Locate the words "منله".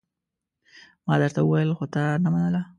2.33-2.61